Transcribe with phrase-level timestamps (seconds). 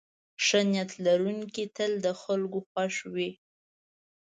[0.45, 3.31] ښه نیت لرونکی تل د خلکو خوښ وي.